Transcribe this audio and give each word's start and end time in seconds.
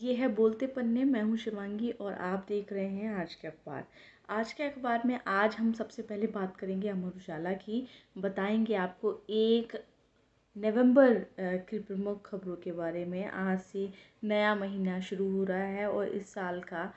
ये 0.00 0.14
है 0.14 0.28
बोलते 0.28 0.66
पन्ने, 0.66 1.04
मैं 1.04 1.22
हूँ 1.22 1.36
शिवांगी 1.36 1.90
और 1.90 2.12
आप 2.14 2.44
देख 2.48 2.72
रहे 2.72 2.88
हैं 2.88 3.14
आज 3.14 3.34
के 3.34 3.48
अखबार। 3.48 3.84
आज 4.30 4.52
के 4.52 4.62
अखबार 4.62 5.02
में 5.06 5.18
आज 5.26 5.54
हम 5.54 5.72
सबसे 5.72 6.02
पहले 6.02 6.26
बात 6.26 6.56
करेंगे 6.56 6.88
अमर 6.88 7.16
उजाला 7.16 7.52
की। 7.52 7.86
बताएँगे 8.18 8.74
आपको 8.74 9.12
एक 9.30 9.72
नवंबर 10.56 11.14
की 11.40 11.78
प्रमुख 11.78 12.30
खबरों 12.30 12.56
के 12.56 12.72
बारे 12.72 13.04
में। 13.04 13.24
आज 13.26 13.60
से 13.60 13.88
नया 14.24 14.54
महीना 14.54 15.00
शुरू 15.00 15.30
हो 15.30 15.44
रहा 15.44 15.64
है 15.64 15.90
और 15.90 16.08
इस 16.08 16.32
साल 16.32 16.60
का 16.62 16.92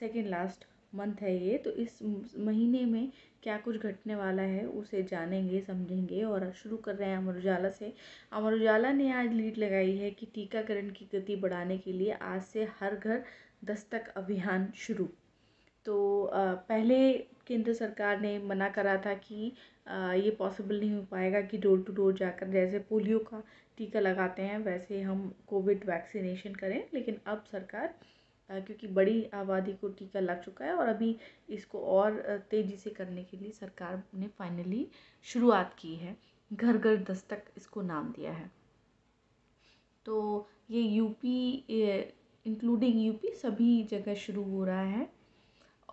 सेकेंड 0.00 0.26
लास्ट 0.26 0.64
मंथ 0.94 1.22
है 1.22 1.36
ये 1.38 1.56
तो 1.58 1.70
इस 1.72 1.98
महीने 2.38 2.84
में 2.86 3.10
क्या 3.42 3.56
कुछ 3.58 3.76
घटने 3.78 4.14
वाला 4.14 4.42
है 4.42 4.64
उसे 4.66 5.02
जानेंगे, 5.02 5.60
समझेंगे 5.60 6.22
और 6.24 6.50
शुरू 6.52 6.76
कर 6.76 6.94
रहे 6.94 7.08
हैं 7.08 7.16
अमर 7.16 7.36
उजाला 7.38 7.70
से। 7.70 7.92
अमर 8.32 8.54
उजाला 8.54 8.92
ने 8.92 9.10
आज 9.12 9.32
लीड 9.32 9.58
लगाई 9.58 9.96
है 9.96 10.10
कि 10.10 10.26
टीकाकरण 10.34 10.90
की 10.90 11.08
गति 11.14 11.36
बढ़ाने 11.36 11.78
के 11.78 11.92
लिए 11.92 12.12
आज 12.12 12.42
से 12.42 12.68
हर 12.80 12.96
घर 12.96 13.22
दस्तक 13.64 14.12
अभियान 14.16 14.68
शुरू। 14.76 15.08
तो 15.86 16.30
पहले 16.34 17.12
केंद्र 17.46 17.72
सरकार 17.74 18.20
ने 18.20 18.38
मना 18.40 18.68
करा 18.70 18.96
था 18.96 19.14
कि 19.16 19.52
ये 20.18 20.30
पॉसिबल 20.38 20.80
नहीं 20.80 20.92
हो 20.92 21.02
पाएगा 21.10 21.40
कि 21.42 21.58
डोर 21.58 21.82
टू 21.86 21.92
डोर 21.92 22.14
जाकर 22.18 22.48
जैसे 22.50 22.78
पोलियो 22.88 23.18
का 23.20 23.42
टीका 23.78 24.00
लगाते 24.00 24.42
हैं, 24.42 24.58
वैसे 24.58 25.00
हम 25.02 25.32
कोविड 25.48 25.84
वैक्सीनेशन 25.86 26.54
करें, 26.54 26.82
लेकिन 26.94 27.18
अब 27.26 27.44
सरकार 27.52 27.94
क्योंकि 28.50 28.86
बड़ी 28.88 29.22
आबादी 29.34 29.72
को 29.72 29.88
टीका 29.88 30.20
लग 30.20 30.42
चुका 30.44 30.64
है 30.64 30.74
और 30.74 30.88
अभी 30.88 31.16
इसको 31.48 31.80
और 31.88 32.20
तेज़ी 32.50 32.76
से 32.76 32.90
करने 32.90 33.22
के 33.24 33.36
लिए 33.36 33.50
सरकार 33.50 34.02
ने 34.14 34.28
फाइनली 34.38 34.86
शुरुआत 35.26 35.74
की 35.78 35.94
है। 35.96 36.16
घर 36.50 36.78
घर 36.78 36.96
दस्तक 37.04 37.44
इसको 37.56 37.82
नाम 37.82 38.12
दिया 38.12 38.32
है। 38.32 38.50
तो 40.06 40.48
ये 40.70 40.80
यूपी 40.80 41.52
इंक्लूडिंग 42.46 43.00
यूपी, 43.00 43.30
सभी 43.32 43.82
जगह 43.84 44.14
शुरू 44.14 44.42
हो 44.44 44.64
रहा 44.64 44.82
है। 44.82 45.08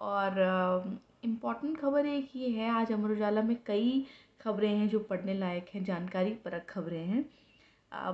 और 0.01 0.99
इंपॉर्टेंट 1.23 1.77
खबर 1.79 2.05
एक 2.05 2.29
ये 2.35 2.49
है, 2.49 2.69
आज 2.69 2.91
अमर 2.91 3.11
उजाला 3.11 3.41
में 3.41 3.55
कई 3.65 4.05
खबरें 4.41 4.69
हैं 4.69 4.87
जो 4.89 4.99
पढ़ने 4.99 5.33
लायक 5.33 5.69
हैं, 5.73 5.83
जानकारी 5.83 6.33
परक 6.35 6.65
खबरें 6.69 7.05
हैं। 7.05 7.23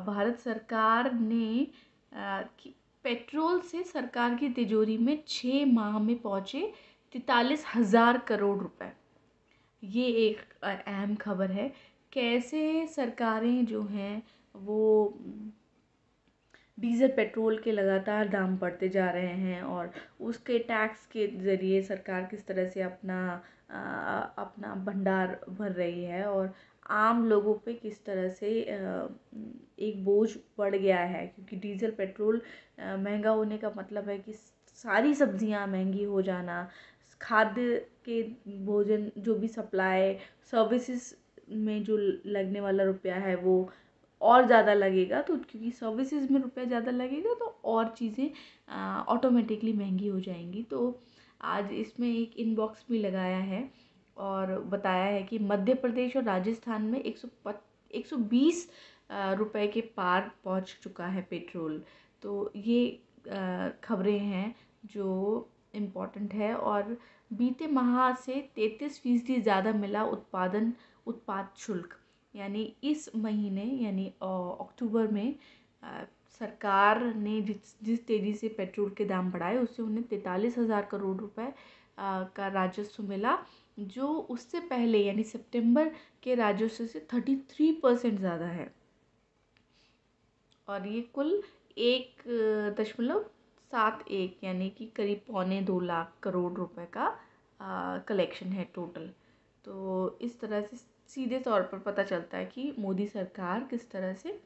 भारत 0.05 0.39
सरकार 0.39 1.11
ने 1.13 1.67
पेट्रोल 3.07 3.59
से 3.61 3.81
सरकार 3.83 4.33
की 4.35 4.49
तिजोरी 4.49 4.97
में 4.97 5.17
छः 5.27 5.65
माह 5.65 5.97
में 5.99 6.17
पहुँचे 6.21 6.61
तैतालीस 7.15 7.63
हज़ार 7.75 8.17
करोड़ 8.17 8.57
रुपए। 8.59 8.91
ये 9.83 10.05
एक 10.27 10.39
अहम 10.63 11.15
खबर 11.15 11.51
है। 11.51 11.71
कैसे 12.13 12.85
सरकारें 12.87 13.65
जो 13.65 13.83
हैं, 13.83 14.23
वो 14.55 15.19
डीज़ल 16.77 17.07
पेट्रोल 17.07 17.57
के 17.57 17.71
लगातार 17.71 18.27
दाम 18.27 18.57
बढ़ते 18.57 18.89
जा 18.89 19.09
रहे 19.11 19.35
हैं 19.35 19.61
और 19.61 19.91
उसके 20.21 20.59
टैक्स 20.59 21.05
के 21.05 21.27
ज़रिए 21.37 21.81
सरकार 21.81 22.23
किस 22.23 22.45
तरह 22.47 22.69
से 22.69 22.81
अपना 22.81 23.21
अपना 24.37 24.75
भंडार 24.85 25.39
भर 25.49 25.71
रही 25.71 26.03
है 26.03 26.25
और 26.25 26.53
आम 26.89 27.25
लोगों 27.29 27.53
पे 27.65 27.73
किस 27.75 28.03
तरह 28.05 28.29
से 28.29 28.49
एक 29.79 30.03
बोझ 30.05 30.29
बढ़ 30.57 30.75
गया 30.75 30.99
है? 30.99 31.25
क्योंकि 31.27 31.55
डीज़ल, 31.57 31.91
पेट्रोल 31.91 32.41
महँगा 32.79 33.29
होने 33.31 33.57
का 33.57 33.71
मतलब 33.77 34.09
है 34.09 34.17
कि 34.19 34.33
सारी 34.77 35.13
सब्ज़ियाँ 35.15 35.65
महँगी 35.67 36.03
हो 36.03 36.21
जाना 36.21 36.67
खाद्य 37.21 37.75
के 38.07 38.21
भोजन, 38.65 39.11
जो 39.17 39.35
भी 39.35 39.47
सप्लाई 39.47 40.13
सर्विसेज़ 40.51 41.13
में 41.57 41.83
जो 41.83 41.97
लगने 41.97 42.59
वाला 42.61 42.83
रुपया 42.83 43.15
है 43.17 43.35
वो 43.37 43.69
और 44.21 44.45
ज़्यादा 44.47 44.73
लगेगा। 44.73 45.21
तो 45.21 45.35
क्योंकि 45.39 45.71
सर्विसेज़ 45.71 46.31
में 46.33 46.39
रुपया 46.41 46.65
ज़्यादा 46.65 46.91
लगेगा 46.91 47.33
तो 47.39 47.45
और 47.65 47.93
चीज़ें 47.97 48.29
ऑटोमेटिकली 49.07 49.73
महँगी 49.73 50.07
हो 50.07 50.19
जाएँगी। 50.19 50.63
तो 50.63 50.99
आज 51.45 51.71
इसमें 51.73 52.07
एक 52.09 52.37
इनबॉक्स 52.39 52.85
भी 52.89 52.99
लगाया 52.99 53.37
है। 53.39 53.61
और 54.19 54.57
बताया 54.69 55.05
है 55.05 55.21
कि 55.23 55.39
मध्य 55.41 55.73
प्रदेश 55.75 56.15
और 56.17 56.23
राजस्थान 56.23 56.81
में 56.83 56.99
एक 56.99 57.17
सौ 57.17 57.53
एक 57.91 58.07
सौ 58.07 58.17
बीस 58.31 58.67
रुपये 59.11 59.67
के 59.67 59.81
पार 59.97 60.31
पहुँच 60.45 60.75
चुका 60.83 61.05
है 61.07 61.21
पेट्रोल। 61.29 61.81
तो 62.23 62.51
ये 62.55 62.87
खबरें 63.83 64.19
हैं 64.19 64.55
जो 64.85 65.49
इंपॉर्टेंट 65.75 66.33
है 66.33 66.53
और 66.55 66.97
बीते 67.31 67.67
माह 67.67 68.13
से 68.15 68.41
तैंतीस 68.55 68.99
फ़ीसदी 69.01 69.39
ज़्यादा 69.41 69.71
मिला 69.73 70.03
उत्पादन 70.05 70.73
उत्पाद 71.07 71.49
शुल्क। 71.57 71.97
यानी 72.33 72.73
इस 72.83 73.09
महीने 73.15 73.63
यानी 73.83 74.07
अक्टूबर 74.21 75.07
में 75.07 75.35
आ, 75.83 76.03
सरकार 76.41 77.03
ने 77.15 77.41
जिस 77.41 77.75
जिस 77.83 78.05
तेज़ी 78.07 78.33
से 78.33 78.47
पेट्रोल 78.57 78.89
के 78.97 79.05
दाम 79.05 79.31
बढ़ाए 79.31 79.57
उससे 79.57 79.83
उन्हें 79.83 80.03
तैंतालीस 80.07 80.57
हज़ार 80.57 80.87
करोड़ 80.91 81.15
रुपए 81.17 81.51
का 81.99 82.47
राजस्व 82.47 83.03
मिला। 83.03 83.37
जो 83.77 84.07
उससे 84.29 84.59
पहले, 84.61 84.97
यानी 84.99 85.23
सितंबर 85.25 85.91
के 86.23 86.35
राजस्व 86.35 86.85
से 86.85 87.07
थर्टी 87.13 87.35
थ्री 87.49 87.71
परसेंट 87.83 88.19
ज़्यादा 88.19 88.45
है। 88.47 88.71
और 90.67 90.87
ये 90.87 91.01
कुल 91.13 91.41
एक, 91.77 92.23
दशमलव 92.79 93.23
सात 93.71 94.03
एक, 94.09 94.37
यानी 94.43 94.69
कि 94.69 94.85
करीब 94.95 95.21
पौने 95.27 95.61
दो 95.61 95.79
लाख 95.81 96.13
करोड़ 96.23 96.51
रुपए 96.53 96.85
का 96.97 97.09
कलेक्शन 98.07 98.51
है 98.51 98.63
टोटल 98.75 99.09
तो 99.65 100.17
इस 100.21 100.39
तरह 100.39 100.61
से 100.61 100.77
सीधे 101.09 101.39
तौर 101.39 101.61
पर 101.63 101.79
पता 101.81 102.03
चलता 102.03 102.37
है 102.37 102.45
कि 102.45 102.73
मोदी 102.79 103.05
सरकार 103.07 103.67
किस 103.69 103.89
तरह 103.91 104.13
से 104.15 104.39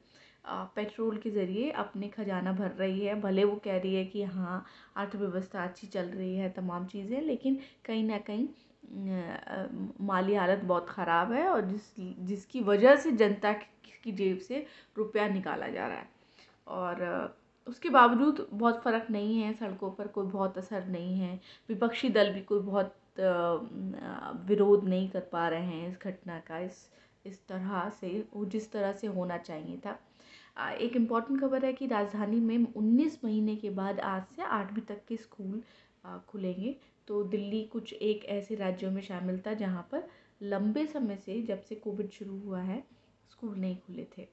पेट्रोल 0.75 1.17
के 1.17 1.29
ज़रिए 1.29 1.69
अपने 1.71 2.07
खजाना 2.09 2.51
भर 2.53 2.71
रही 2.71 3.05
है। 3.05 3.19
भले 3.21 3.43
वो 3.43 3.55
कह 3.65 3.77
रही 3.77 3.93
है 3.95 4.03
कि 4.05 4.23
हाँ 4.23 4.63
अर्थव्यवस्था 4.95 5.63
अच्छी 5.63 5.87
चल 5.87 6.05
रही 6.07 6.35
है, 6.35 6.49
तमाम 6.49 6.85
चीज़ें, 6.87 7.21
लेकिन 7.21 7.59
कहीं 7.85 8.03
ना 8.03 8.17
कहीं 8.19 8.47
माली 8.83 10.35
हालत 10.35 10.63
बहुत 10.65 10.89
ख़राब 10.89 11.31
है 11.31 11.47
और 11.49 11.65
जिस, 11.65 11.93
जिसकी 11.99 12.61
वजह 12.61 12.95
से 12.95 13.11
जनता 13.13 13.51
की 13.53 14.11
जेब 14.11 14.37
से 14.39 14.65
रुपया 14.97 15.27
निकाला 15.29 15.67
जा 15.67 15.87
रहा 15.87 15.97
है। 15.97 16.09
और 16.67 17.35
उसके 17.67 17.89
बावजूद 17.89 18.47
बहुत 18.51 18.81
फ़र्क 18.83 19.07
नहीं 19.11 19.41
है 19.41 19.53
सड़कों 19.53 19.91
पर, 19.91 20.07
कोई 20.07 20.27
बहुत 20.27 20.57
असर 20.57 20.85
नहीं 20.87 21.19
है। 21.19 21.39
विपक्षी 21.69 22.09
दल 22.09 22.31
भी 22.33 22.41
कोई 22.41 22.59
बहुत 22.61 22.95
विरोध 24.47 24.87
नहीं 24.87 25.09
कर 25.09 25.19
पा 25.31 25.47
रहे 25.47 25.61
हैं 25.61 25.87
इस 25.89 25.97
घटना 26.03 26.39
का, 26.39 26.59
इस 26.59 26.87
इस 27.25 27.45
तरह 27.47 27.89
से, 27.91 28.09
वो 28.33 28.45
जिस 28.45 28.71
तरह 28.71 28.91
से 28.91 29.07
होना 29.07 29.37
चाहिए 29.37 29.77
था। 29.77 29.99
एक 30.73 30.95
इंपॉर्टेंट 30.95 31.39
खबर 31.41 31.65
है 31.65 31.71
कि 31.73 31.87
राजधानी 31.87 32.39
में 32.39 32.67
19 32.75 33.19
महीने 33.23 33.55
के 33.55 33.69
बाद 33.69 33.99
आज 33.99 34.23
से 34.35 34.43
आठवीं 34.43 34.81
तक 34.83 35.01
के 35.07 35.17
स्कूल 35.17 35.61
खुलेंगे। 36.29 36.75
तो 37.07 37.23
दिल्ली 37.23 37.63
कुछ 37.63 37.93
एक 37.93 38.25
ऐसे 38.29 38.55
राज्यों 38.55 38.91
में 38.91 39.01
शामिल 39.01 39.39
था 39.47 39.53
जहाँ 39.53 39.87
पर 39.91 40.07
लंबे 40.41 40.85
समय 40.85 41.15
से 41.15 41.41
जब 41.41 41.61
से 41.61 41.75
कोविड 41.75 42.09
शुरू 42.09 42.39
हुआ 42.39 42.61
है, 42.61 42.83
स्कूल 43.31 43.55
नहीं 43.57 43.75
खुले 43.77 44.07
थे। 44.17 44.27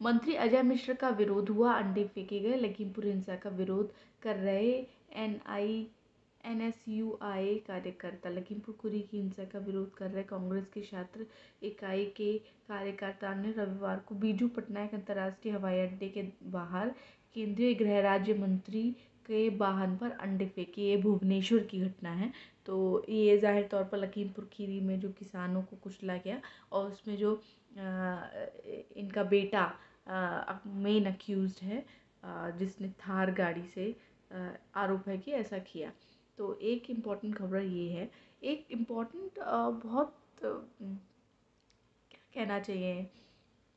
मंत्री 0.00 0.34
अजय 0.34 0.62
मिश्र 0.62 0.94
का 0.94 1.08
विरोध 1.08 1.48
हुआ, 1.48 1.72
अंडे 1.72 2.04
फेंके 2.04 2.40
गए 2.40 2.56
लखीमपुर 2.56 3.06
हिंसा 3.06 3.36
का 3.36 3.50
विरोध 3.50 3.92
कर 4.22 4.36
रहे 4.36 4.72
N 5.14 5.40
I, 5.46 5.86
N 6.44 6.60
S 6.62 6.84
U 6.88 7.18
I 7.22 7.54
कार्यकर्ता, 7.66 8.30
लखीमपुर 8.30 8.74
खुरी 8.74 9.00
की 9.00 9.16
हिंसा 9.16 9.44
का 9.44 9.58
विरोध 9.58 9.94
कर 9.94 10.10
रहे 10.10 10.22
कांग्रेस 10.24 10.68
के 10.74 10.80
छात्र 10.80 11.26
इकाई 11.62 12.04
के 12.16 12.32
कार्यकर्ता 12.68 13.34
ने 13.34 13.52
रविवार 13.52 13.98
को 13.98 14.14
बीजू 14.14 14.48
पटनायक 14.48 14.94
अंतर्राष्ट्रीय 14.94 15.54
हवाई 15.54 15.78
अड्डे 15.78 16.08
के 16.08 16.22
बाहर 16.50 16.94
केंद्रीय 17.36 17.74
गृह 17.74 18.00
राज्य 18.00 18.34
मंत्री 18.34 18.94
के 19.26 19.48
वाहन 19.56 19.96
पर 19.96 20.10
अंडे 20.10 20.46
फेंके, 20.46 20.82
ये 20.82 20.96
भुवनेश्वर 20.96 21.62
की 21.64 21.80
घटना 21.80 22.10
है। 22.12 22.32
तो 22.66 23.04
ये 23.08 23.36
ज़ाहिर 23.38 23.66
तौर 23.70 23.84
पर 23.84 23.98
लखीमपुर 23.98 24.48
खीरी 24.52 24.80
में 24.80 24.98
जो 25.00 25.08
किसानों 25.18 25.62
को 25.62 25.76
कुचला 25.82 26.16
गया 26.16 26.40
और 26.72 26.90
उसमें 26.90 27.16
जो 27.16 27.32
इनका 28.96 29.22
बेटा 29.24 29.66
मेन 30.78 31.06
अक्यूज़ 31.06 31.64
है 31.64 31.84
जिसने 32.58 32.88
थार 33.00 33.30
गाड़ी 33.34 33.62
से 33.64 33.94
आरोप 34.76 35.08
है 35.08 35.16
कि 35.18 35.32
ऐसा 35.32 35.58
किया। 35.66 35.90
तो 36.38 36.52
एक 36.62 36.90
इंपॉर्टेंट 36.90 37.34
खबर 37.36 37.60
ये 37.60 37.88
है। 37.90 38.10
एक 38.42 38.66
इंपॉर्टेंट 38.72 39.38
बहुत 39.84 40.14
क्या 40.40 40.50
कहना 42.34 42.58
चाहिए? 42.60 43.06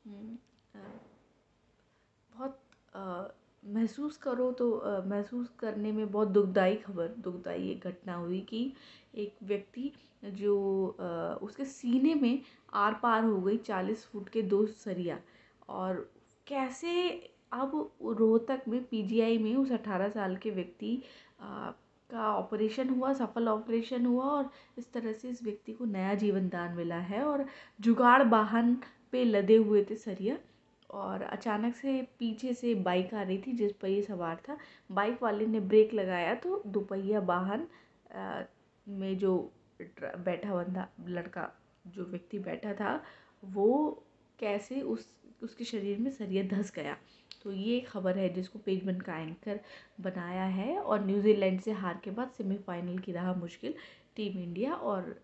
बहुत 0.04 1.09
महसूस 3.80 4.16
करो 4.16 4.50
तो 4.52 4.66
महसूस 5.06 5.48
करने 5.58 5.92
में 5.92 6.10
बहुत 6.10 6.28
दुखदाई 6.28 6.74
खबर 6.76 7.08
दुखदाई 7.24 7.70
एक 7.70 7.86
घटना 7.88 8.14
हुई 8.14 8.40
कि 8.48 8.72
एक 9.16 9.36
व्यक्ति 9.42 9.90
जो 10.24 10.56
उसके 11.42 11.64
सीने 11.64 12.14
में 12.14 12.40
आर 12.76 12.94
पार 13.02 13.24
हो 13.24 13.40
गई 13.40 13.56
चालीस 13.58 14.04
फुट 14.06 14.28
के 14.28 14.42
दो 14.42 14.64
सरिया। 14.66 15.18
और 15.68 16.08
कैसे 16.46 17.10
अब 17.52 17.72
रोहतक 18.18 18.68
में 18.68 18.82
पीजीआई 18.84 19.38
में 19.38 19.54
उस 19.56 19.72
अठारह 19.72 20.08
साल 20.08 20.36
के 20.36 20.50
व्यक्ति 20.50 21.02
का 21.40 22.34
ऑपरेशन 22.34 22.88
हुआ, 22.88 23.12
सफल 23.12 23.48
ऑपरेशन 23.48 24.06
हुआ 24.06 24.24
और 24.26 24.50
इस 24.78 24.92
तरह 24.92 25.12
से 25.12 25.28
इस 25.28 25.42
व्यक्ति 25.44 25.72
को 25.72 25.84
नया 25.86 26.14
जीवन 26.14 26.48
दान 26.48 26.76
मिला 26.76 26.98
है 27.10 27.22
और 27.24 27.44
जुगाड़ 27.80 28.22
वाहन 28.28 28.76
पे 29.12 29.24
लदे 29.24 29.56
हुए 29.56 29.84
थे 29.90 29.96
सरिया। 29.96 30.36
और 30.90 31.22
अचानक 31.22 31.74
से 31.76 32.00
पीछे 32.18 32.52
से 32.54 32.74
बाइक 32.76 33.14
आ 33.14 33.22
रही 33.22 33.38
थी, 33.38 33.52
जिस 33.52 33.72
पर 33.72 33.88
ये 33.88 34.02
सवार 34.02 34.36
था। 34.48 34.56
बाइक 34.90 35.22
वाले 35.22 35.46
ने 35.46 35.60
ब्रेक 35.62 35.94
लगाया 35.94 36.34
तो 36.36 36.62
दोपहिया 36.66 37.20
वाहन 37.22 37.66
में 38.86 39.18
जो 39.18 39.36
बैठा 39.94 40.54
बंदा 40.54 40.88
लड़का, 41.08 41.50
जो 41.86 42.04
व्यक्ति 42.04 42.38
बैठा 42.38 42.72
था, 42.74 43.02
वो 43.44 44.02
कैसे 44.38 44.80
उस, 44.82 45.06
उसके 45.42 45.64
शरीर 45.64 45.98
में 45.98 46.10
सरिया 46.10 46.42
धंस 46.48 46.72
गया। 46.76 46.96
तो 47.42 47.52
ये 47.52 47.80
खबर 47.80 48.18
है 48.18 48.28
जिसको 48.34 48.58
पेज 48.58 48.84
वन 48.86 49.00
का 49.00 49.16
एंकर 49.16 49.60
बनाया 50.00 50.44
है 50.46 50.76
और 50.78 51.04
न्यूजीलैंड 51.06 51.60
से 51.60 51.72
हार 51.72 52.00
के 52.04 52.10
बाद 52.10 52.30
सेमीफाइनल 52.36 52.98
की 52.98 53.12
रहा 53.12 53.34
मुश्किल 53.34 53.74
टीम 54.16 54.38
इंडिया 54.38 54.74
और 54.74 55.14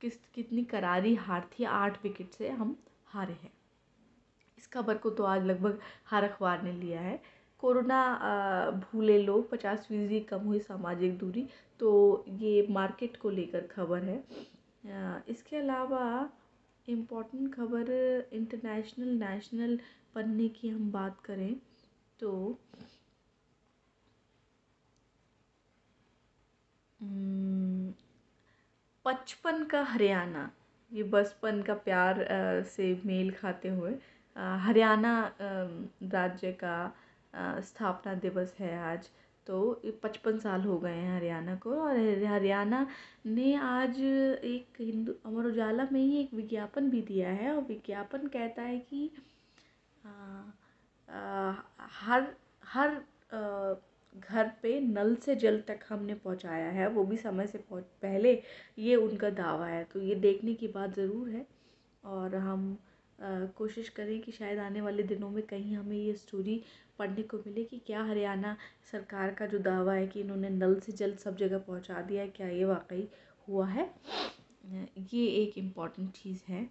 किस, 0.00 0.16
कितनी 0.34 0.64
करारी 0.64 1.14
हार 1.14 1.48
थी, 1.52 1.64
आठ 1.64 2.02
विकेट 2.04 2.30
से 2.30 2.48
हम 2.50 2.76
हारे 3.06 3.32
हैं। 3.32 3.52
इस 4.62 4.68
खबर 4.72 4.96
को 4.96 5.10
तो 5.10 5.24
आज 5.24 5.44
लगभग 5.46 5.78
हर 6.10 6.24
अखबार 6.24 6.62
ने 6.62 6.72
लिया 6.72 7.00
है। 7.00 7.20
कोरोना 7.62 8.00
भूले 8.82 9.18
लोग, 9.18 9.50
पचास 9.50 9.86
फ़ीसदी 9.88 10.20
कम 10.22 10.40
हुई 10.40 10.58
सामाजिक 10.60 11.16
दूरी 11.18 11.46
तो 11.80 12.24
ये 12.30 12.66
मार्केट 12.70 13.16
को 13.16 13.30
लेकर 13.30 13.66
खबर 13.66 14.02
है। 14.04 14.22
इसके 15.28 15.56
अलावा 15.56 16.30
इम्पोर्टेंट 16.88 17.54
खबर 17.54 17.90
इंटरनेशनल, 18.32 19.08
नेशनल 19.18 19.78
पन्ने 20.14 20.48
की 20.50 20.68
हम 20.68 20.90
बात 20.92 21.20
करें 21.24 21.54
तो 22.20 22.58
पचपन 29.04 29.64
का 29.64 29.82
हरियाणा, 29.84 30.50
ये 30.90 31.02
बचपन 31.04 31.62
का 31.62 31.74
प्यार 31.76 32.24
से 32.68 32.94
मेल 33.06 33.30
खाते 33.32 33.68
हुए 33.68 33.92
हरियाणा 34.36 35.14
राज्य 36.12 36.52
का 36.64 37.60
स्थापना 37.62 38.14
दिवस 38.16 38.54
है 38.58 38.78
आज। 38.84 39.08
तो 39.46 39.60
पचपन 40.02 40.38
साल 40.38 40.60
हो 40.62 40.78
गए 40.78 40.90
हैं 40.90 41.14
हरियाणा 41.16 41.54
को 41.56 41.70
और 41.76 41.96
हरियाणा 42.24 42.86
ने 43.26 43.54
आज 43.56 44.00
एक 44.00 44.80
हिंदू, 44.80 45.12
अमर 45.26 45.46
उजाला 45.46 45.86
में 45.92 46.00
ही 46.00 46.20
एक 46.20 46.34
विज्ञापन 46.34 46.90
भी 46.90 47.00
दिया 47.02 47.30
है 47.30 47.54
और 47.54 47.62
विज्ञापन 47.62 48.26
कहता 48.28 48.62
है 48.62 48.78
कि 48.80 49.10
हर 52.00 52.26
हर 52.64 53.00
घर 54.14 54.50
पे 54.62 54.78
नल 54.80 55.14
से 55.16 55.34
जल 55.36 55.60
तक 55.68 55.80
हमने 55.88 56.14
पहुँचाया 56.14 56.68
है, 56.70 56.88
वो 56.88 57.04
भी 57.04 57.16
समय 57.16 57.46
से 57.46 57.58
पहले 57.72 58.32
ये 58.78 58.96
उनका 58.96 59.30
दावा 59.32 59.66
है। 59.66 59.82
तो 59.84 60.00
ये 60.00 60.14
देखने 60.16 60.54
की 60.54 60.68
बात 60.68 60.94
ज़रूर 60.96 61.28
है 61.30 61.46
और 62.04 62.34
हम 62.36 62.76
कोशिश 63.56 63.88
करें 63.88 64.20
कि 64.20 64.32
शायद 64.32 64.58
आने 64.58 64.80
वाले 64.80 65.02
दिनों 65.02 65.28
में 65.30 65.42
कहीं 65.46 65.76
हमें 65.76 65.96
ये 65.96 66.14
स्टोरी 66.14 66.62
पढ़ने 66.98 67.22
को 67.22 67.36
मिले 67.38 67.64
कि 67.64 67.78
क्या 67.86 68.02
हरियाणा 68.04 68.56
सरकार 68.92 69.34
का 69.34 69.46
जो 69.46 69.58
दावा 69.58 69.94
है 69.94 70.06
कि 70.06 70.20
इन्होंने 70.20 70.48
नल 70.50 70.78
से 70.80 70.92
जल 70.92 71.14
सब 71.14 71.36
जगह 71.36 71.58
पहुँचा 71.58 72.00
दिया 72.02 72.22
है, 72.22 72.28
क्या 72.28 72.48
ये 72.48 72.64
वाकई 72.64 73.08
हुआ 73.48 73.66
है? 73.68 73.90
ये 75.12 75.26
एक 75.42 75.58
इंपॉर्टेंट 75.58 76.10
चीज़ 76.12 76.42
है। 76.48 76.68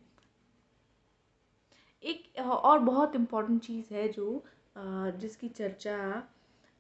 एक, 2.03 2.24
और 2.39 2.80
बहुत 2.80 3.15
इंपॉर्टेंट 3.15 3.62
चीज़ 3.62 3.94
है 3.94 4.07
जो 4.09 4.44
जिसकी 4.77 5.48
चर्चा 5.50 5.98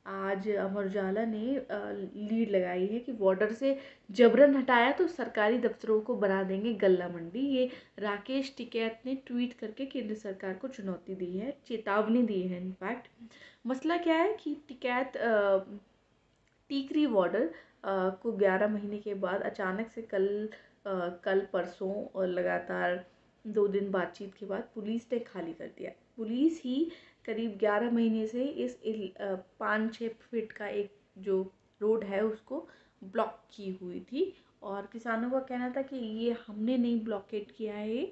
आज 0.05 0.47
अमर 0.49 0.85
उजाला 0.85 1.23
ने 1.25 1.45
लीड 1.71 2.49
लगाई 2.51 2.85
है 2.87 2.99
कि 2.99 3.11
बॉर्डर 3.11 3.51
से 3.53 3.77
जबरन 4.11 4.55
हटाया 4.55 4.91
तो 4.91 5.07
सरकारी 5.07 5.57
दफ्तरों 5.59 5.99
को 6.01 6.15
बना 6.15 6.41
देंगे 6.43 6.73
गल्ला 6.73 7.07
मंडी। 7.09 7.39
ये 7.47 7.69
राकेश 7.99 8.53
टिकैत 8.57 9.01
ने 9.05 9.15
ट्वीट 9.27 9.53
करके 9.53 9.85
केंद्र 9.85 10.15
सरकार 10.15 10.53
को 10.53 10.67
चुनौती 10.67 11.15
दी 11.15 11.37
है 11.37 11.51
चेतावनी 11.67 12.23
दी 12.23 12.41
है 12.41 12.61
इनफैक्ट 12.61 13.07
मसला 13.67 13.97
क्या 13.97 14.15
है 14.15 14.33
कि 14.33 14.55
टिकैत 14.67 15.13
टीकरी 16.69 17.05
बॉर्डर 17.07 17.49
को 17.85 18.31
11 18.39 18.69
महीने 18.69 18.97
के 18.97 19.13
बाद 19.23 19.41
अचानक 19.41 19.89
से 19.91 20.01
कल 20.01 20.27
आ, 20.87 21.09
कल 21.23 21.47
परसों 21.53 21.93
और 22.05 22.27
लगातार 22.27 23.03
दो 23.45 23.67
दिन 23.67 23.89
बातचीत 23.91 24.33
के 24.33 24.45
बाद 24.45 24.69
पुलिस 24.75 25.11
ने 25.13 25.19
खाली 25.19 25.53
कर 25.53 25.67
दिया। 25.77 25.91
पुलिस 26.17 26.61
ही 26.63 26.91
करीब 27.25 27.57
ग्यारह 27.59 27.91
महीने 27.91 28.25
से 28.27 28.43
इस 28.65 28.77
पाँच 29.59 29.93
छः 29.93 30.09
फीट 30.21 30.51
का 30.51 30.67
एक 30.67 30.95
जो 31.17 31.41
रोड 31.81 32.03
है 32.03 32.23
उसको 32.25 32.67
ब्लॉक 33.03 33.39
की 33.53 33.71
हुई 33.81 33.99
थी। 34.11 34.33
और 34.63 34.89
किसानों 34.93 35.29
का 35.31 35.39
कहना 35.39 35.69
था 35.75 35.81
कि 35.81 35.97
ये 35.97 36.35
हमने 36.47 36.77
नहीं 36.77 37.03
ब्लॉकेट 37.03 37.51
किया 37.57 37.75
है 37.75 38.11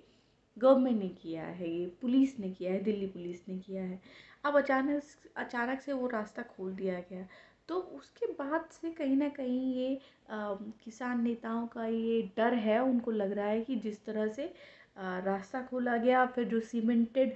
गवर्नमेंट 0.57 0.99
ने 1.01 1.07
किया 1.21 1.43
है 1.45 1.69
ये 1.69 1.85
पुलिस 2.01 2.39
ने 2.39 2.49
किया 2.51 2.71
है 2.71 2.79
दिल्ली 2.83 3.05
पुलिस 3.07 3.47
ने 3.49 3.57
किया 3.57 3.83
है। 3.83 3.99
अब 4.45 4.57
अचानक 4.57 5.03
अचानक 5.37 5.81
से 5.81 5.93
वो 5.93 6.07
रास्ता 6.07 6.41
खोल 6.55 6.73
दिया 6.75 6.99
गया। 7.09 7.27
तो 7.69 7.75
उसके 7.75 8.25
बाद 8.33 8.67
से 8.71 8.91
कहीं 8.91 9.15
ना 9.17 9.27
कहीं 9.29 9.73
ये 9.75 9.95
आ, 10.29 10.53
किसान 10.83 11.23
नेताओं 11.23 11.67
का 11.67 11.85
ये 11.85 12.21
डर 12.37 12.53
है 12.55 12.79
उनको 12.83 13.11
लग 13.11 13.31
रहा 13.31 13.47
है 13.47 13.61
कि 13.61 13.75
जिस 13.75 14.03
तरह 14.05 14.27
से 14.29 14.53
आ, 14.97 15.19
रास्ता 15.19 15.61
खोला 15.61 15.97
गया 15.97 16.25
फिर 16.25 16.45
जो 16.45 16.59
सीमेंटेड 16.61 17.35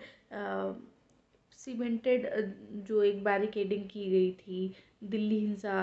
सीमेंटेड 1.65 2.29
जो 2.87 3.03
एक 3.03 3.23
बैरिकेडिंग 3.23 3.83
की 3.89 4.09
गई 4.11 4.31
थी, 4.33 4.73
दिल्ली 5.05 5.39
हिंसा, 5.39 5.75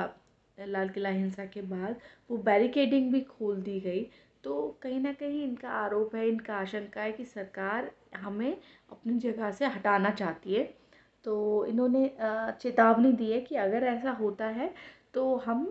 लाल 0.59 0.89
किला 0.89 1.09
हिंसा 1.11 1.45
के 1.47 1.63
बाद, 1.65 1.97
वो 2.31 2.37
बैरिकेडिंग 2.39 3.13
भी 3.13 3.21
खोल 3.23 3.61
दी 3.63 3.79
गई। 3.81 4.03
तो 4.45 4.79
कहीं 4.83 5.01
ना 5.01 5.13
कहीं 5.13 5.43
इनका 5.45 5.69
आरोप 5.71 6.15
है, 6.15 6.29
इनका 6.29 6.55
आशंका 6.57 7.03
है 7.03 7.13
कि 7.13 7.25
सरकार 7.25 7.91
हमें 8.17 8.53
अपनी 8.91 9.19
जगह 9.19 9.51
से 9.51 9.67
हटाना 9.67 10.11
चाहती 10.13 10.55
है। 10.55 10.65
तो 11.25 11.65
इन्होंने 11.67 12.11
चेतावनी 12.61 13.13
दी 13.13 13.31
है 13.33 13.41
कि 13.41 13.57
अगर 13.57 13.85
ऐसा 13.87 14.11
होता 14.13 14.47
है 14.49 14.73
तो 15.15 15.35
हम 15.37 15.67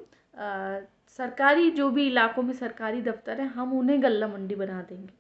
सरकारी, 1.19 1.69
जो 1.71 1.89
भी 1.91 2.05
इलाकों 2.07 2.43
में 2.43 2.53
सरकारी 2.53 3.01
दफ्तर 3.01 3.39
हैं, 3.41 3.47
हम 3.47 3.77
उन्हें 3.79 4.01
गल्ला 4.03 4.27
मंडी 4.27 4.55
बना 4.55 4.81
देंगे। 4.81 5.13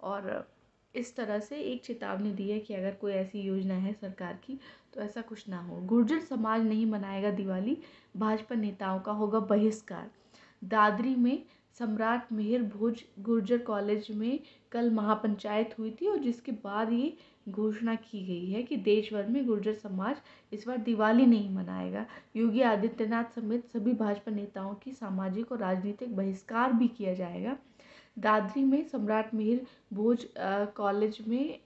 और 0.00 0.46
इस 0.94 1.14
तरह 1.16 1.38
से 1.40 1.58
एक 1.62 1.84
चेतावनी 1.84 2.30
दी 2.32 2.50
है 2.50 2.58
कि 2.58 2.74
अगर 2.74 2.94
कोई 3.00 3.12
ऐसी 3.12 3.40
योजना 3.40 3.74
है 3.74 3.92
सरकार 3.92 4.38
की 4.46 4.58
तो 4.94 5.00
ऐसा 5.00 5.20
कुछ 5.20 5.48
ना 5.48 5.60
हो। 5.60 5.80
गुर्जर 5.86 6.20
समाज 6.20 6.62
नहीं 6.62 6.86
मनाएगा 6.86 7.30
दिवाली, 7.30 7.76
भाजपा 8.16 8.54
नेताओं 8.54 9.00
का 9.00 9.12
होगा 9.12 9.40
बहिष्कार। 9.40 10.10
दादरी 10.64 11.14
में 11.16 11.42
सम्राट 11.80 12.32
मेहर 12.32 12.62
भोज 12.62 13.02
गुर्जर 13.20 13.58
कॉलेज 13.58 14.06
में 14.10 14.38
कल 14.72 14.90
महापंचायत 14.90 15.74
हुई 15.78 15.90
थी 16.00 16.06
और 16.06 16.18
जिसके 16.18 16.52
बाद 16.64 16.92
ये 16.92 17.12
घोषणा 17.48 17.94
की 17.94 18.24
गई 18.26 18.50
है 18.50 18.62
कि 18.62 18.76
देश 18.78 19.12
भर 19.12 19.26
में 19.26 19.46
गुर्जर 19.46 19.74
समाज 19.74 20.16
इस 20.52 20.66
बार 20.66 20.76
दिवाली 20.78 21.26
नहीं 21.26 21.48
मनाएगा। 21.50 22.04
योगी 22.36 22.60
आदित्यनाथ 22.62 23.34
समेत 23.34 23.66
सभी 23.66 23.92
भाजपा 23.94 24.32
नेताओं 24.32 24.74
की 24.74 24.92
सामाजिक 24.92 25.52
और 25.52 25.58
राजनीतिक 25.58 26.16
बहिष्कार 26.16 26.72
भी 26.72 26.88
किया 26.88 27.14
जाएगा। 27.14 27.56
दादरी 28.16 28.62
में 28.64 28.82
सम्राट 28.88 29.34
मिहिर 29.34 29.66
भोज 29.94 30.26
कॉलेज 30.76 31.18
में 31.28 31.60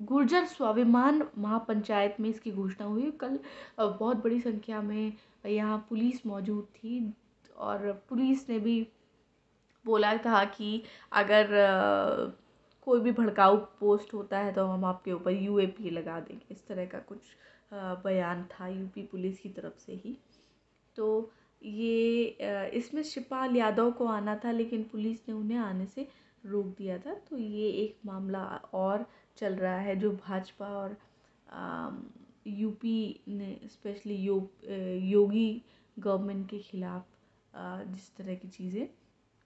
गुर्जर 0.00 0.44
स्वाभिमान 0.46 1.22
महापंचायत 1.38 2.16
में 2.20 2.28
इसकी 2.28 2.50
घोषणा 2.52 2.86
हुई। 2.86 3.10
कल 3.20 3.38
बहुत 3.78 4.22
बड़ी 4.24 4.40
संख्या 4.40 4.80
में 4.82 5.12
यहाँ 5.46 5.78
पुलिस 5.88 6.26
मौजूद 6.26 6.64
थी 6.76 7.12
और 7.58 7.90
पुलिस 8.08 8.48
ने 8.50 8.58
भी 8.58 8.86
बोला 9.84 10.16
था 10.16 10.44
कि 10.46 10.82
अगर 11.12 11.48
कोई 12.86 13.00
भी 13.00 13.12
भड़काऊ 13.12 13.56
पोस्ट 13.80 14.14
होता 14.14 14.38
है 14.38 14.52
तो 14.52 14.66
हम 14.66 14.84
आपके 14.84 15.12
ऊपर 15.12 15.32
यू 15.32 15.58
लगा 15.82 16.18
देंगे। 16.20 16.46
इस 16.50 16.66
तरह 16.66 16.86
का 16.86 16.98
कुछ 17.08 17.36
बयान 18.04 18.44
था 18.50 18.66
यूपी 18.68 19.02
पुलिस 19.02 19.38
की 19.38 19.48
तरफ़ 19.48 19.78
से 19.78 19.92
ही। 20.04 20.16
तो 20.96 21.30
ये 21.64 22.70
इसमें 22.74 23.02
शिवपाल 23.02 23.56
यादव 23.56 23.90
को 23.92 24.06
आना 24.06 24.36
था 24.44 24.50
लेकिन 24.50 24.82
पुलिस 24.82 25.18
ने 25.28 25.34
उन्हें 25.34 25.58
आने 25.58 25.86
से 25.86 26.06
रोक 26.44 26.66
दिया 26.78 26.98
था। 26.98 27.14
तो 27.30 27.38
ये 27.38 27.68
एक 27.82 27.96
मामला 28.06 28.44
और 28.74 29.06
चल 29.38 29.54
रहा 29.54 29.78
है 29.78 29.96
जो 29.96 30.10
भाजपा 30.18 30.66
और 30.68 30.96
यूपी 32.48 33.20
ने 33.28 33.56
स्पेशली 33.64 34.16
यो, 34.16 34.36
योगी 34.66 35.62
गवर्नमेंट 35.96 36.48
के 36.50 36.58
ख़िलाफ़ 36.60 37.04
जिस 37.86 38.14
तरह 38.16 38.34
की 38.34 38.48
चीज़ें 38.48 38.88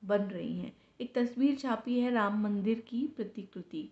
बन 0.02 0.22
रही 0.24 0.58
हैं। 0.58 0.72
एक 1.00 1.14
तस्वीर 1.14 1.56
छापी 1.56 1.98
है 2.00 2.10
राम 2.10 2.42
मंदिर 2.42 2.80
की 2.88 3.06
प्रतिकृति। 3.16 3.88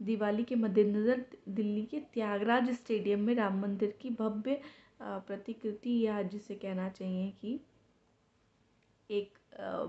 दिवाली 0.00 0.44
के 0.44 0.54
मद्देनज़र 0.54 1.24
दिल्ली 1.48 1.82
के 1.82 1.98
त्यागराज 2.14 2.70
स्टेडियम 2.70 3.20
में 3.20 3.34
राम 3.34 3.60
मंदिर 3.62 3.94
की 4.00 4.10
भव्य 4.10 4.60
प्रतिकृति 5.04 6.00
या 6.06 6.22
जिसे 6.22 6.54
कहना 6.54 6.88
चाहिए 6.88 7.30
कि 7.40 7.60
एक 9.10 9.38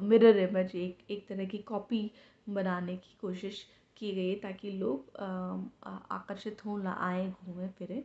मिरर 0.02 0.38
इमेज 0.38 0.76
एक 0.76 0.98
एक 1.12 1.28
तरह 1.28 1.46
की 1.46 1.58
कॉपी 1.58 2.12
बनाने 2.50 2.98
की 2.98 3.18
कोशिश 3.22 3.66
की 3.98 4.12
गई 4.12 4.30
है 4.30 4.36
ताकि 4.36 4.72
लोग 4.72 5.16
आकर्षित 6.12 6.66
हों 6.66 6.86
आए 6.88 7.28
घूमें, 7.30 7.70
फिरें। 7.70 8.04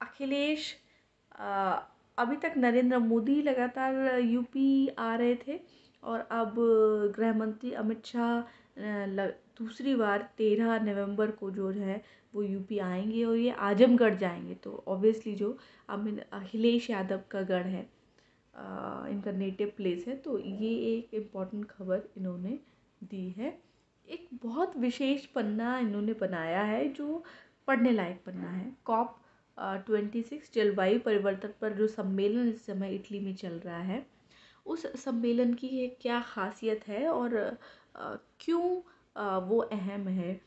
अखिलेश 0.00 0.74
अभी 2.18 2.36
तक 2.36 2.54
नरेंद्र 2.56 2.98
मोदी 2.98 3.42
लगातार 3.42 4.18
यूपी 4.18 4.88
आ 4.88 5.14
रहे 5.14 5.34
थे 5.34 5.60
और 6.02 6.20
अब 6.20 6.54
गृह 7.16 7.32
मंत्री 7.34 7.72
अमित 7.72 8.06
शाह 8.06 8.40
दूसरी 9.58 9.94
बार 9.94 10.28
तेरह 10.38 10.78
नवंबर 10.78 11.30
को 11.30 11.50
जो 11.50 11.70
है 11.70 12.02
वो 12.34 12.42
यूपी 12.42 12.78
आएँगे 12.80 13.24
और 13.24 13.36
ये 13.36 13.50
आजमगढ़ 13.60 14.14
जाएँगे। 14.16 14.54
तो 14.54 14.82
ऑब्वियसली 14.88 15.34
जो 15.36 15.56
अखिलेश 15.88 16.90
यादव 16.90 17.20
का 17.30 17.42
गढ़ 17.44 17.66
है 17.66 17.88
इनका 19.10 19.32
नेटिव 19.32 19.72
प्लेस 19.76 20.04
है 20.08 20.16
तो 20.18 20.38
ये 20.38 20.68
एक 20.88 21.14
इंपॉर्टेंट 21.14 21.64
खबर 21.68 22.02
इन्होंने 22.18 22.58
दी 23.00 23.28
है। 23.38 23.58
एक 24.08 24.28
बहुत 24.42 24.76
विशेष 24.76 25.24
पन्ना 25.26 25.78
इन्होंने 25.78 26.12
बनाया 26.20 26.62
है, 26.62 26.88
जो 26.88 27.22
पढ़ने 27.68 27.90
लायक 27.92 28.22
पन्ना 28.26 28.50
है। 28.50 28.72
कॉप 28.84 29.16
ट्वेंटी 29.86 30.22
सिक्स 30.22 30.52
जलवायु 30.54 31.00
परिवर्तन 31.00 31.52
पर 31.60 31.72
जो 31.74 31.86
सम्मेलन 31.88 32.48
इस 32.48 32.64
समय 32.66 32.94
इटली 32.94 33.20
में 33.20 33.34
चल 33.34 33.58
रहा 33.58 33.78
है, 33.80 34.04
उस 34.66 34.86
सम्मेलन 35.02 35.54
की 35.54 35.86
क्या 36.00 36.20
खासियत 36.26 36.86
है 36.88 37.06
और 37.08 37.34
क्यों 38.40 39.40
वो 39.48 39.58
अहम 39.62 40.08
है? 40.08 40.40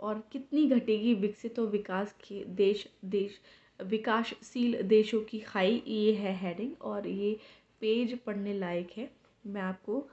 और 0.00 0.22
कितनी 0.32 0.66
घटेगी 0.68 1.14
विकसित 1.14 1.58
और 1.58 1.66
विकास 1.66 2.12
के 2.20 2.44
देश 2.56 2.86
देश, 3.04 3.38
विकासशील 3.80 4.82
देशों 4.88 5.20
की 5.20 5.38
खाई 5.40 5.82
ये 5.86 6.12
है 6.14 6.34
हेडिंग 6.38 6.72
और 6.82 7.06
ये 7.06 7.38
पेज 7.80 8.18
पढ़ने 8.18 8.54
लायक 8.54 8.90
है। 8.96 9.10
मैं 9.46 9.62
आपको 9.62 10.06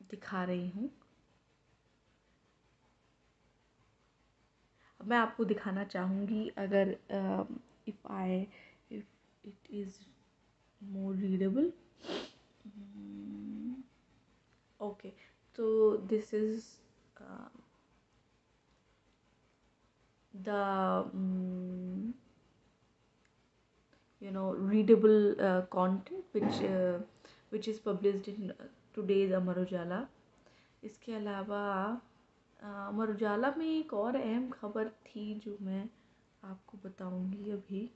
दिखा 0.00 0.44
रही 0.44 0.68
हूँ। 0.68 0.90
मैं 5.00 5.16
आपको 5.16 5.44
दिखाना 5.44 5.84
चाहूँगी 5.84 6.48
अगर 6.58 6.96
if 7.88 8.06
I 8.12 8.40
if 8.92 9.04
it 9.44 9.70
is 9.70 9.98
more 10.80 11.16
readable 11.16 11.72
okay 14.80 15.08
तो 15.58 15.96
this 16.08 16.34
is 16.34 16.64
the 20.42 20.52
um, 20.52 22.14
you 24.22 24.30
know 24.30 24.52
readable 24.54 25.34
uh, 25.40 25.62
content 25.62 26.24
which 26.32 26.62
uh, 26.62 26.98
which 27.50 27.68
is 27.68 27.78
published 27.78 28.28
in 28.28 28.52
today's 28.94 29.32
Amar 29.32 29.58
Ujala 29.60 30.06
इसके 30.82 31.14
अलावा 31.14 31.62
अमर 32.62 33.10
उजाला 33.10 33.52
में 33.58 33.66
एक 33.66 33.92
और 33.94 34.16
अहम 34.16 34.48
खबर 34.50 34.88
थी 35.06 35.34
जो 35.44 35.56
मैं 35.62 35.88
आपको 36.44 36.78
बताऊँगी 36.84 37.50
अभी। 37.50 37.90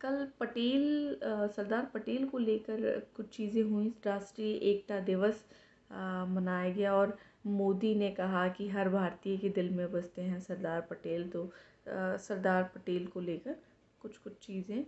कल 0.00 0.26
पटेल 0.40 1.18
सरदार 1.56 1.90
पटेल 1.94 2.26
को 2.28 2.38
लेकर 2.38 2.98
कुछ 3.16 3.28
चीज़ें 3.36 3.62
हुई। 3.62 3.92
राष्ट्रीय 4.06 4.54
एकता 4.70 5.00
दिवस 5.00 5.44
मनाया 5.92 6.70
गया 6.72 6.94
और 6.94 7.16
मोदी 7.44 7.94
ने 7.94 8.10
कहा 8.10 8.46
कि 8.48 8.68
हर 8.68 8.88
भारतीय 8.88 9.36
के 9.36 9.48
दिल 9.50 9.70
में 9.70 9.90
बसते 9.92 10.22
हैं 10.22 10.40
सरदार 10.40 10.80
पटेल 10.90 11.28
तो 11.28 11.50
सरदार 11.88 12.62
पटेल 12.74 13.06
को 13.06 13.20
लेकर 13.20 13.56
कुछ 14.00 14.16
कुछ 14.18 14.32
चीज़ें 14.42 14.84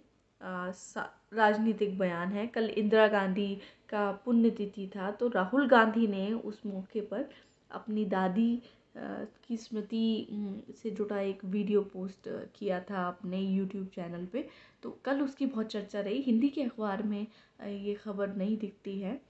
राजनीतिक 1.35 1.99
बयान 1.99 2.33
है। 2.33 2.47
कल 2.47 2.69
इंदिरा 2.69 3.07
गांधी 3.09 3.55
का 3.91 4.11
पुण्यतिथि 4.25 4.91
था 4.97 5.11
तो 5.11 5.29
राहुल 5.29 5.69
गांधी 5.69 6.07
ने 6.07 6.33
उस 6.35 6.61
मौके 6.67 7.01
पर 7.03 7.29
अपनी 7.71 8.05
दादी 8.07 8.63
की 8.97 9.57
स्मृति 9.57 10.65
से 10.77 10.91
जुड़ा 10.91 11.21
एक 11.21 11.45
वीडियो 11.45 11.83
पोस्ट 11.93 12.29
किया 12.57 12.81
था 12.91 13.07
अपने 13.09 13.41
यूट्यूब 13.41 13.87
चैनल 13.95 14.27
पे। 14.27 14.45
तो 14.83 14.91
कल 15.05 15.21
उसकी 15.21 15.47
बहुत 15.47 15.67
चर्चा 15.67 16.01
रही। 16.01 16.21
हिंदी 16.23 16.49
के 16.49 16.63
अखबार 16.63 17.03
में 17.03 17.27
ये 17.63 17.95
खबर 17.95 18.35
नहीं 18.37 18.57
दिखती 18.59 18.99
है। 19.01 19.21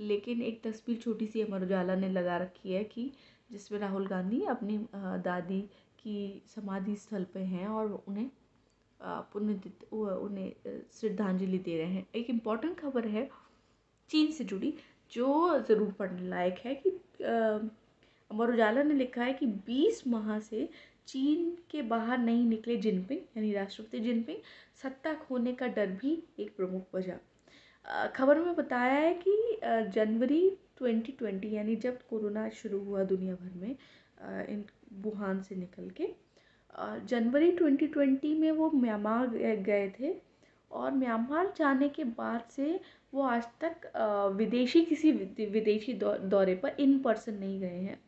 लेकिन 0.00 0.42
एक 0.42 0.62
तस्वीर 0.62 0.96
छोटी 0.98 1.26
सी 1.26 1.40
अमर 1.42 1.62
उजाला 1.62 1.94
ने 1.94 2.08
लगा 2.08 2.36
रखी 2.36 2.72
है 2.72 2.84
कि 2.84 3.10
जिसमें 3.52 3.78
राहुल 3.78 4.06
गांधी 4.06 4.40
अपनी 4.48 4.78
दादी 4.94 5.60
की 5.98 6.42
समाधि 6.46 6.94
स्थल 6.96 7.24
पे 7.34 7.40
हैं 7.40 7.66
और 7.68 7.92
उन्हें 8.08 8.30
पुण्य 9.00 9.72
उन्हें 9.92 10.80
श्रद्धांजलि 10.92 11.58
दे 11.58 11.76
रहे 11.78 11.86
हैं। 11.86 12.06
एक 12.14 12.30
इंपॉर्टेंट 12.30 12.78
खबर 12.80 13.06
है 13.08 13.28
चीन 14.10 14.30
से 14.32 14.44
जुड़ी, 14.44 14.72
जो 15.12 15.58
ज़रूर 15.58 15.92
पढ़ने 15.92 16.28
लायक 16.28 16.58
है 16.64 16.74
कि 16.76 16.90
अमर 18.30 18.52
उजाला 18.52 18.82
ने 18.82 18.94
लिखा 18.94 19.22
है 19.24 19.32
कि 19.32 19.46
20 19.68 20.06
माह 20.06 20.38
से 20.40 20.68
चीन 21.06 21.50
के 21.70 21.82
बाहर 21.82 22.18
नहीं 22.18 22.44
निकले 22.46 22.76
जिनपिंग, 22.76 23.20
यानी 23.36 23.52
राष्ट्रपति 23.52 24.00
जिनपिंग, 24.00 24.38
सत्ता 24.82 25.14
खोने 25.16 25.52
का 25.52 25.66
डर 25.68 25.86
भी 25.92 26.22
एक 26.40 26.54
प्रमुख 26.56 26.94
वजह 26.94 27.18
खबर 28.16 28.38
में 28.38 28.54
बताया 28.56 28.94
है 28.94 29.12
कि 29.26 29.60
जनवरी 29.94 30.40
2020 30.82 31.44
यानी 31.44 31.76
जब 31.76 31.98
कोरोना 32.10 32.48
शुरू 32.48 32.78
हुआ 32.84 33.04
दुनिया 33.04 33.34
भर 33.34 33.52
में 33.56 33.76
इन 34.48 34.64
वुहान 35.02 35.42
से 35.42 35.54
निकल 35.54 35.90
के 36.00 36.08
जनवरी 37.06 37.50
2020 37.52 38.38
में 38.38 38.50
वो 38.52 38.70
म्यांमार 38.70 39.26
गए 39.66 39.88
थे 40.00 40.14
और 40.70 40.92
म्यांमार 40.92 41.52
जाने 41.56 41.88
के 41.88 42.04
बाद 42.04 42.48
से 42.50 42.80
वो 43.14 43.22
आज 43.22 43.46
तक 43.64 43.90
विदेशी 44.36 44.84
किसी 44.84 45.12
विदेशी 45.12 45.92
दौरे 46.02 46.54
पर 46.54 46.76
इन 46.80 46.98
पर्सन 46.98 47.34
नहीं 47.34 47.60
गए 47.60 47.78
हैं। 47.78 47.98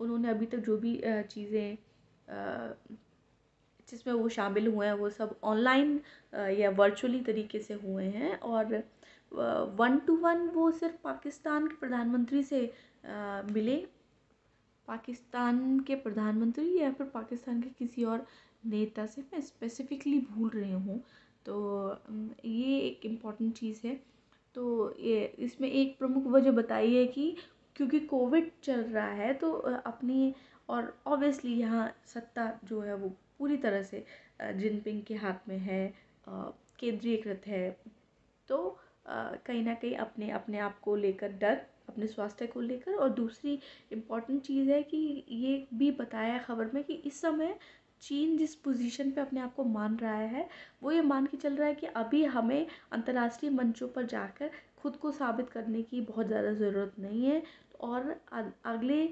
उन्होंने 0.00 0.28
अभी 0.30 0.46
तक 0.46 0.58
जो 0.58 0.76
भी 0.78 1.00
चीज़ें 1.06 1.76
जिसमें 3.88 4.14
वो 4.14 4.28
शामिल 4.28 4.66
हुए 4.66 4.86
हैं, 4.86 4.92
वो 4.92 5.08
सब 5.10 5.34
ऑनलाइन 5.44 6.00
या 6.58 6.70
वर्चुअली 6.70 7.20
तरीके 7.20 7.58
से 7.60 7.74
हुए 7.74 8.04
हैं 8.04 8.38
और 8.38 8.82
वन 9.32 9.98
टू 10.06 10.16
वन 10.16 10.46
वो 10.54 10.70
सिर्फ़ 10.70 10.96
पाकिस्तान 11.04 11.66
के 11.68 11.74
प्रधानमंत्री 11.80 12.42
से 12.42 12.60
मिले? 13.52 13.76
पाकिस्तान 14.88 15.80
के 15.88 15.94
प्रधानमंत्री 15.96 16.78
या 16.78 16.90
फिर 16.92 17.06
पाकिस्तान 17.14 17.60
के 17.62 17.68
किसी 17.78 18.04
और 18.04 18.26
नेता 18.66 19.06
से? 19.06 19.22
मैं 19.32 19.40
स्पेसिफिकली 19.40 20.18
भूल 20.30 20.50
रही 20.54 20.72
हूँ। 20.72 21.00
तो 21.46 21.96
ये 22.44 22.78
एक 22.78 23.06
इंपॉर्टेंट 23.06 23.52
चीज़ 23.58 23.86
है। 23.86 23.94
तो 24.54 24.94
ये, 25.00 25.24
इसमें 25.38 25.70
एक 25.70 25.96
प्रमुख 25.98 26.26
वजह 26.32 26.50
बताई 26.52 26.94
है 26.94 27.06
कि 27.06 27.34
क्योंकि 27.76 28.00
कोविड 28.00 28.50
चल 28.64 28.80
रहा 28.84 29.10
है 29.14 29.32
तो 29.34 29.52
अपनी 29.52 30.34
और 30.68 30.92
ऑब्वियसली 31.06 31.54
यहाँ 31.54 31.92
सत्ता 32.06 32.52
जो 32.64 32.80
है 32.80 32.94
वो 32.96 33.08
पूरी 33.38 33.56
तरह 33.56 33.82
से 33.82 34.04
जिनपिंग 34.56 35.02
के 35.02 35.14
हाथ 35.14 35.48
में 35.48 35.58
है 35.58 35.82
केंद्रीयकृत 36.28 37.46
है। 37.46 37.70
तो 38.48 38.78
कहीं 39.10 39.62
ना 39.64 39.74
कहीं 39.74 39.94
अपने 39.96 40.30
अपने 40.30 40.58
आप 40.60 40.78
को 40.80 40.94
लेकर 40.96 41.32
डर 41.40 41.60
अपने 41.88 42.06
स्वास्थ्य 42.06 42.46
को 42.46 42.60
लेकर। 42.60 42.94
और 42.94 43.08
दूसरी 43.10 43.58
इंपॉर्टेंट 43.92 44.42
चीज़ 44.42 44.70
है 44.70 44.82
कि 44.84 45.24
ये 45.30 45.66
भी 45.74 45.90
बताया 45.92 46.32
है 46.32 46.38
खबर 46.44 46.70
में 46.74 46.82
कि 46.84 46.94
इस 46.94 47.20
समय 47.20 47.54
चीन 48.02 48.36
जिस 48.38 48.54
पोजीशन 48.56 49.10
पे 49.10 49.20
अपने 49.20 49.40
आप 49.40 49.54
को 49.54 49.64
मान 49.66 49.96
रहा 49.96 50.14
है 50.14 50.48
वो 50.82 50.92
ये 50.92 51.00
मान 51.02 51.26
के 51.26 51.36
चल 51.36 51.56
रहा 51.56 51.68
है 51.68 51.74
कि 51.74 51.86
अभी 51.86 52.24
हमें 52.26 52.66
अंतर्राष्ट्रीय 52.92 53.52
मंचों 53.52 53.88
पर 53.88 54.06
जाकर 54.06 54.50
खुद 54.78 54.96
को 54.96 55.10
साबित 55.12 55.48
करने 55.50 55.82
की 55.82 56.00
बहुत 56.02 56.26
ज़्यादा 56.26 56.52
ज़रूरत 56.54 56.94
नहीं 56.98 57.24
है। 57.24 57.42
और 57.80 58.08
अगले 58.64 59.06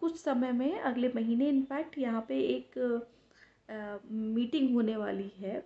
कुछ 0.00 0.16
समय 0.16 0.52
में 0.52 0.78
अगले 0.80 1.08
महीने 1.14 1.48
इनफैक्ट 1.48 1.98
यहाँ 1.98 2.24
पे 2.28 2.38
एक 2.40 2.78
आ, 3.70 3.96
मीटिंग 4.10 4.74
होने 4.74 4.96
वाली 4.96 5.30
है 5.38 5.62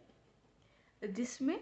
जिसमें 1.02 1.58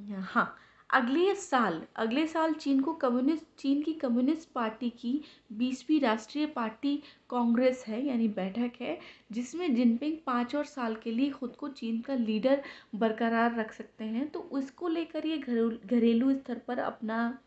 हाँ 0.00 0.54
अगले 0.90 1.34
साल 1.34 1.80
अगले 1.96 2.26
साल 2.26 2.52
चीन 2.54 2.80
को 2.80 2.92
कम्युनिस्ट 2.94 3.44
चीन 3.58 3.82
की 3.82 3.92
कम्युनिस्ट 3.94 4.48
पार्टी 4.52 4.88
की 4.92 5.12
बीसवीं 5.52 6.00
राष्ट्रीय 6.00 6.46
पार्टी 6.46 6.96
कांग्रेस 7.30 7.84
है, 7.88 8.02
यानी 8.06 8.28
बैठक 8.28 8.80
है, 8.80 8.98
जिसमें 9.32 9.74
जिनपिंग 9.74 10.16
पाँच 10.26 10.54
और 10.56 10.64
साल 10.64 10.94
के 10.94 11.10
लिए 11.10 11.30
खुद 11.30 11.54
को 11.56 11.68
चीन 11.70 12.00
का 12.00 12.14
लीडर 12.14 12.62
बरकरार 12.94 13.54
रख 13.56 13.72
सकते 13.72 14.04
हैं 14.04 14.28
तो 14.28 14.40
उसको 14.52 14.88
लेकर 14.88 15.26
ये 15.26 15.38
घरेलू 15.38 16.32
स्तर 16.34 16.58
पर 16.68 16.78
अपना 16.78 17.38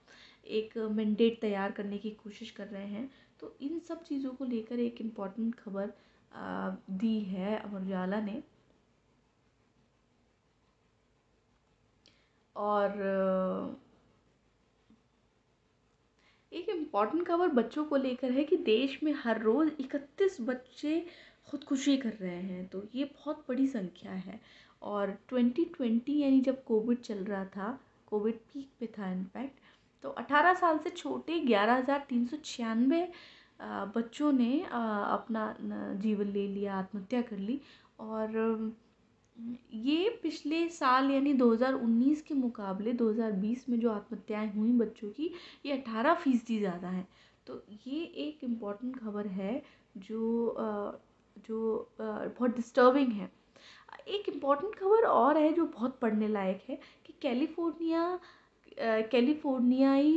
एक 0.52 0.78
मैंडेट 0.92 1.40
तैयार 1.42 1.72
करने 1.72 1.98
की 1.98 2.10
कोशिश 2.24 2.52
कर 2.52 2.68
रहे 2.68 2.86
हैं। 2.86 3.10
तो 3.40 3.56
इन 3.62 3.80
सब 3.80 4.04
चीज़ों 4.04 4.32
को 4.32 4.46
लेकर 4.46 4.80
एक 4.80 5.02
इंपॉर्टेंट 5.02 5.56
खबर 5.56 5.94
दी 6.92 7.20
है 7.22 7.58
अमर 7.58 7.82
उजाला 7.82 8.20
ने। 8.22 8.42
और 12.56 13.78
एक 16.52 16.70
इंपॉर्टेंट 16.70 17.26
खबर 17.28 17.48
बच्चों 17.52 17.84
को 17.86 17.96
लेकर 17.98 18.32
है 18.32 18.44
कि 18.44 18.58
देश 18.66 19.00
में 19.04 19.14
हर 19.24 19.42
रोज़ 19.42 19.70
इकतीस 19.80 20.38
बच्चे 20.42 21.06
खुदकुशी 21.48 21.96
कर 21.98 22.14
रहे 22.22 22.42
हैं 22.42 22.66
तो 22.68 22.84
ये 22.96 23.04
बहुत 23.06 23.44
बड़ी 23.50 23.68
संख्या 23.68 24.12
है। 24.12 24.40
और 24.82 25.18
2020 25.32 26.10
यानी 26.12 26.42
जब 26.42 26.64
कोविड 26.64 27.00
चल 27.02 27.24
रहा 27.26 27.46
था 27.48 27.78
कोविड 28.08 28.36
पीक 28.54 28.70
पे 28.80 28.88
था 28.98 29.12
इनफैक्ट 29.12 29.60
तो 30.04 30.10
18 30.20 30.54
साल 30.56 30.78
से 30.78 30.90
छोटे 30.90 31.40
ग्यारह 31.42 31.74
हज़ार 31.74 32.06
तीन 32.10 32.26
सौ 32.28 32.38
छियानवे 32.46 33.08
बच्चों 33.96 34.32
ने 34.34 34.60
अपना 34.64 35.56
जीवन 36.02 36.28
ले 36.28 36.48
लिया, 36.48 36.74
आत्महत्या 36.76 37.22
कर 37.22 37.38
ली। 37.40 37.60
और 38.00 38.28
ये 39.38 40.10
पिछले 40.24 40.68
साल 40.70 41.10
यानी 41.12 41.34
2019 41.34 42.22
के 42.22 42.34
मुकाबले 42.34 42.92
2020 42.94 43.68
में 43.70 43.80
जो 43.80 43.92
आत्महत्याएँ 43.92 44.52
हुई 44.54 44.72
बच्चों 44.80 45.10
की, 45.10 45.32
ये 45.66 45.72
अठारह 45.74 46.14
फ़ीसदी 46.14 46.58
ज़्यादा 46.60 46.88
है। 46.88 47.08
तो 47.48 47.64
ये 47.88 48.04
एक 48.26 48.44
इंपॉर्टेंट 48.44 49.00
खबर 49.00 49.28
है 49.30 49.62
जो 49.98 50.56
जो 51.38 51.90
बहुत 52.00 52.56
डिस्टर्बिंग 52.56 53.12
है। 53.12 53.32
एक 54.08 54.30
इंपॉर्टेंट 54.30 54.76
खबर 54.76 55.06
और 55.08 55.38
है 55.38 55.52
जो 55.54 55.66
बहुत 55.68 55.98
पढ़ने 56.00 56.28
लायक 56.28 56.62
है 56.70 56.80
कि 57.06 57.14
कैलिफ़ोर्निया 57.22 58.20
कैलिफोर्नियाई, 59.12 60.14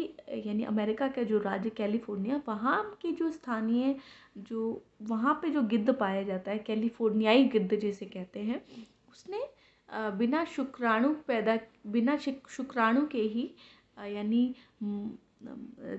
यानी 0.47 0.65
अमेरिका 0.65 1.09
का 1.09 1.23
जो 1.23 1.39
राज्य 1.39 1.71
कैलिफ़ोर्निया, 1.71 2.41
वहाँ 2.49 2.83
के 3.03 3.11
जो 3.13 3.31
स्थानीय, 3.31 3.95
जो, 4.39 4.83
वहाँ 5.03 5.35
पे 5.43 5.51
जो 5.51 5.63
गिद्ध 5.63 5.93
पाया 5.93 6.23
जाता 6.23 6.51
है, 6.51 6.59
कैलिफोर्नियाई 6.59 7.45
गिद्ध 7.45 7.75
जिसे 7.77 8.07
कहते 8.07 8.41
हैं 8.41 8.65
उसने 9.17 9.41
बिना 10.19 10.45
शुक्राणु 10.45 11.15
पैदा, 11.27 11.59
बिना 11.87 12.17
शुक्राणु 12.17 13.07
के 13.07 13.23
ही 13.35 13.45
यानी 14.13 14.55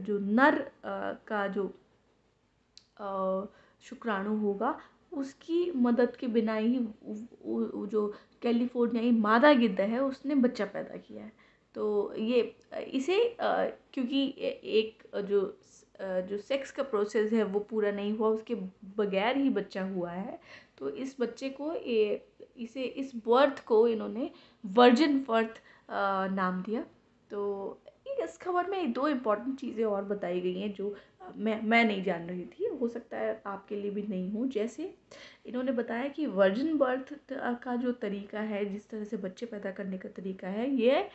जो 0.06 0.18
नर 0.20 0.60
का 0.86 1.48
जो 1.48 1.68
शुक्राणु 3.84 4.36
होगा, 4.38 4.78
उसकी 5.12 5.72
मदद 5.76 6.16
के 6.16 6.28
बिना 6.28 6.56
ही 6.56 6.80
जो 7.92 8.08
कैलिफोर्नियाई 8.42 9.12
मादा 9.12 9.54
गिद्ध 9.54 9.80
है, 9.80 10.00
उसने 10.00 10.36
बच्चा 10.36 10.66
पैदा 10.66 10.98
किया 10.98 11.24
है। 11.24 11.32
तो 11.76 12.14
ये, 12.18 12.42
इसे 12.74 13.36
क्योंकि 13.42 14.34
एक 14.38 15.04
जो 15.26 15.42
जो 16.02 16.38
सेक्स 16.40 16.72
का 16.72 16.84
प्रोसेस 16.84 17.32
है, 17.34 17.44
वो 17.44 17.60
पूरा 17.60 17.92
नहीं 17.92 18.18
हुआ, 18.18 18.30
उसके 18.30 18.56
बगैर 18.98 19.38
ही 19.38 19.50
बच्चा 19.50 19.84
हुआ 19.86 20.12
है। 20.12 20.40
तो 20.78 20.90
इस 20.90 21.16
बच्चे 21.20 21.50
को 21.50 21.74
ये 21.76 22.26
इसे, 22.58 22.84
इस 22.84 23.12
बर्थ 23.28 23.64
को 23.66 23.88
इन्होंने 23.88 24.30
वर्जिन 24.64 25.20
बर्थ 25.30 25.62
नाम 26.34 26.62
दिया। 26.64 26.86
तो 27.32 27.82
इस 28.24 28.38
खबर 28.38 28.70
में 28.70 28.92
दो 28.94 29.08
इंपॉर्टेंट 29.08 29.60
चीज़ें 29.60 29.84
और 29.86 30.04
बताई 30.06 30.40
गई 30.42 30.60
हैं 30.60 30.74
जो 30.74 30.96
मैं 31.36 31.62
मैं 31.64 31.84
नहीं 31.86 32.04
जान 32.04 32.28
रही 32.28 32.46
थी। 32.48 32.66
हो 32.82 32.88
सकता 32.88 33.18
है 33.18 33.42
आपके 33.48 33.76
लिए 33.76 33.92
भी 33.92 34.02
नहीं 34.04 34.32
हो। 34.32 34.46
जैसे 34.48 34.94
इन्होंने 35.46 35.72
बताया 35.72 36.08
कि 36.08 36.26
वर्जिन 36.28 36.78
बर्थ 36.78 37.14
का 37.64 37.76
जो 37.76 37.92
तरीका 38.02 38.40
है, 38.42 38.64
जिस 38.66 38.90
तरह 38.90 39.04
से 39.04 39.18
बच्चे 39.18 39.46
पैदा 39.46 39.72
करने 39.72 39.98
का 39.98 40.10
तरीका 40.18 40.48
है, 40.48 40.70
ये 40.72 41.10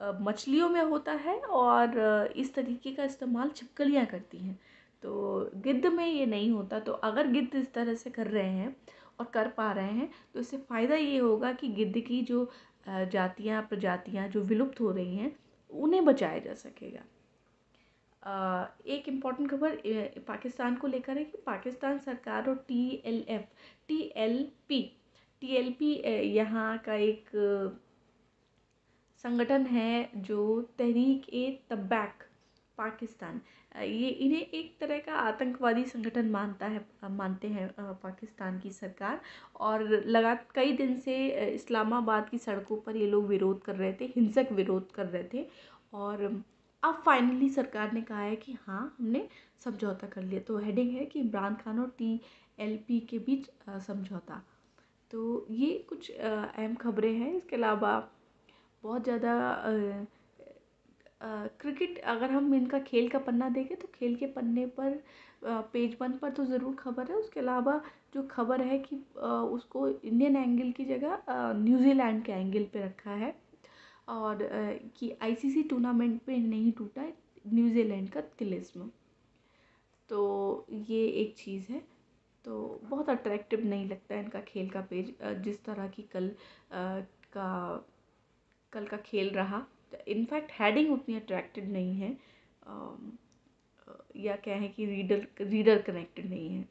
मछलियों 0.00 0.68
में 0.68 0.80
होता 0.82 1.12
है 1.24 1.38
और 1.40 2.32
इस 2.36 2.54
तरीके 2.54 2.92
का 2.94 3.04
इस्तेमाल 3.04 3.50
छिपकलियाँ 3.56 4.04
करती 4.06 4.38
हैं। 4.38 4.58
तो 5.02 5.50
गिद्ध 5.64 5.86
में 5.86 6.06
ये 6.06 6.26
नहीं 6.26 6.50
होता। 6.50 6.78
तो 6.80 6.92
अगर 6.92 7.26
गिद्ध 7.32 7.54
इस 7.54 7.72
तरह 7.74 7.94
से 7.94 8.10
कर 8.10 8.26
रहे 8.28 8.48
हैं 8.48 8.74
और 9.20 9.26
कर 9.34 9.48
पा 9.56 9.70
रहे 9.72 9.92
हैं 9.92 10.08
तो 10.34 10.40
इससे 10.40 10.56
फ़ायदा 10.58 10.94
ये 10.96 11.18
होगा 11.18 11.52
कि 11.52 11.68
गिद्ध 11.70 11.98
की 11.98 12.20
जो 12.22 12.50
जातियाँ, 12.88 13.62
प्रजातियाँ 13.62 14.28
जो 14.28 14.40
विलुप्त 14.42 14.80
हो 14.80 14.90
रही 14.90 15.16
हैं, 15.16 15.36
उन्हें 15.70 16.04
बचाया 16.04 16.38
जा 16.38 16.54
सकेगा। 16.54 17.04
एक 18.86 19.08
इंपॉर्टेंट 19.08 19.50
खबर 19.50 19.76
पाकिस्तान 20.28 20.74
को 20.76 20.86
लेकर 20.86 21.18
है 21.18 21.24
कि 21.24 21.38
पाकिस्तान 21.46 21.98
सरकार 21.98 22.48
और 22.48 22.64
T 22.68 23.02
L 23.06 23.24
F 23.28 23.42
T 23.88 24.00
L 24.16 24.42
P 24.68 24.80
T 25.42 25.54
L 25.56 25.70
P 25.78 25.92
यहाँ 26.34 26.76
का 26.78 26.94
एक 26.94 27.30
संगठन 29.24 29.66
है 29.66 30.10
जो 30.16 30.60
तहरीक 30.78 31.28
ए 31.28 31.50
तबैक 31.70 32.24
पाकिस्तान। 32.78 33.40
ये 33.76 34.08
इन्हें 34.08 34.40
एक 34.40 34.76
तरह 34.80 34.98
का 34.98 35.14
आतंकवादी 35.14 35.84
संगठन 35.84 36.28
मानता 36.30 36.66
है 36.66 36.84
मानते 37.10 37.48
हैं 37.48 37.68
पाकिस्तान 37.78 38.58
की 38.60 38.70
सरकार। 38.70 39.20
और 39.56 39.82
लगा, 40.06 40.34
कई 40.54 40.72
दिन 40.72 40.98
से 41.00 41.16
इस्लामाबाद 41.46 42.28
की 42.28 42.38
सड़कों 42.38 42.76
पर 42.76 42.96
ये 42.96 43.06
लोग 43.06 43.26
विरोध 43.26 43.62
कर 43.62 43.76
रहे 43.76 43.92
थे, 43.92 44.04
हिंसक 44.16 44.52
विरोध 44.52 44.90
कर 44.92 45.06
रहे 45.06 45.24
थे। 45.34 45.46
और 45.94 46.24
अब 46.82 47.02
फाइनली 47.06 47.48
सरकार 47.50 47.92
ने 47.92 48.00
कहा 48.02 48.20
है 48.20 48.36
कि 48.36 48.56
हाँ 48.60 48.96
हमने 48.98 49.26
समझौता 49.64 50.06
कर 50.06 50.22
लिया। 50.22 50.40
तो 50.40 50.58
हेडिंग 50.58 50.90
है 50.90 51.04
कि 51.04 51.20
इमरान 51.20 51.54
खान 51.54 51.78
और 51.78 51.94
टी 51.98 52.20
एल 52.58 52.76
पी 52.88 53.00
के 53.00 53.18
बीच 53.18 53.50
समझौता। 53.86 54.42
तो 55.10 55.46
ये 55.50 55.72
कुछ 55.88 56.10
अहम 56.10 56.74
खबरें 56.74 57.12
हैं। 57.14 57.32
इसके 57.34 57.56
अलावा 57.56 57.98
बहुत 58.84 59.04
ज़्यादा 59.04 59.32
क्रिकेट 61.60 61.98
अगर 62.06 62.30
हम 62.30 62.54
इनका 62.54 62.78
खेल 62.80 63.08
का 63.08 63.18
पन्ना 63.18 63.48
देखें 63.50 63.76
तो 63.78 63.88
खेल 63.94 64.14
के 64.16 64.26
पन्ने 64.32 64.66
पर 64.78 65.02
पेज 65.72 65.96
वन 66.00 66.12
पर 66.18 66.30
तो 66.30 66.44
ज़रूर 66.44 66.74
खबर 66.74 67.10
है। 67.10 67.16
उसके 67.16 67.40
अलावा 67.40 67.80
जो 68.14 68.22
खबर 68.30 68.60
है 68.62 68.78
कि 68.80 68.96
उसको 69.52 69.88
इंडियन 69.88 70.36
एंगल 70.36 70.70
की 70.72 70.84
जगह 70.84 71.22
न्यूजीलैंड 71.56 72.22
के 72.24 72.32
एंगल 72.32 72.64
पे 72.72 72.84
रखा 72.84 73.10
है 73.14 73.34
और 74.08 74.48
कि 74.98 75.10
आईसीसी 75.22 75.62
टूर्नामेंट 75.64 76.20
पे 76.26 76.36
नहीं 76.38 76.72
टूटा 76.72 77.02
न्यूजीलैंड 77.46 78.08
का 78.10 78.20
तिलिस्म। 78.38 78.90
तो 80.10 80.66
ये 80.70 81.06
एक 81.22 81.34
चीज़ 81.36 81.72
है। 81.72 81.82
तो 82.44 82.80
बहुत 82.84 83.08
अट्रैक्टिव 83.10 83.64
नहीं 83.66 83.88
लगता 83.88 84.14
है 84.14 84.22
इनका 84.22 84.40
खेल 84.42 84.68
का 84.70 84.80
पेज 84.90 85.14
जिस 85.44 85.64
तरह 85.64 85.88
की 85.88 86.02
कल 86.12 86.30
का 86.72 87.48
कल 88.72 88.86
का 88.86 88.96
खेल 88.96 89.30
रहा। 89.30 89.64
इनफैक्ट 90.08 90.52
हेडिंग 90.52 90.92
उतनी 90.92 91.14
अट्रैक्टिव 91.16 91.68
नहीं 91.68 91.94
है। 91.94 92.16
या 94.16 94.36
क्या 94.36 94.56
है 94.56 94.68
कि 94.68 94.86
रीडर 94.86 95.26
रीडर 95.40 95.82
कनेक्टेड 95.82 96.28
नहीं 96.30 96.48
है। 96.48 96.68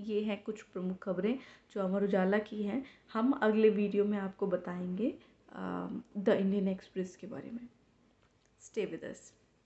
ये 0.00 0.20
हैं 0.22 0.42
कुछ 0.42 0.62
प्रमुख 0.62 0.98
खबरें 0.98 1.38
जो 1.72 1.80
अमर 1.80 2.04
उजाला 2.04 2.38
की 2.38 2.62
हैं। 2.62 2.84
हम 3.12 3.32
अगले 3.32 3.70
वीडियो 3.70 4.04
में 4.04 4.18
आपको 4.18 4.46
बताएँगे 4.46 5.14
द 5.52 6.28
इंडियन 6.30 6.68
एक्सप्रेस 6.68 7.16
के 7.16 7.26
बारे 7.26 7.50
में। 7.50 7.66
Stay 8.62 8.84
with 8.84 9.04
us 9.04 9.32